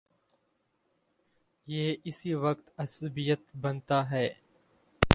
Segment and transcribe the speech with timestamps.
[1.67, 4.29] یہ اسی وقت عصبیت بنتا ہے۔